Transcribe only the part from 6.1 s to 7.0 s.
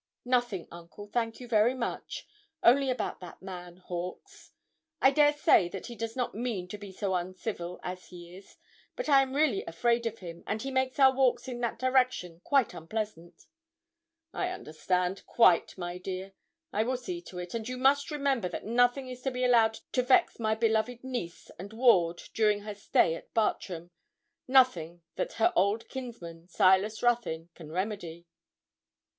not mean to be